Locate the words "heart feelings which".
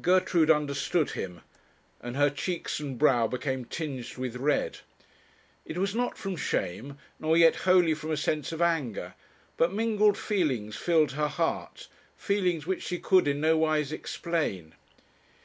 11.28-12.82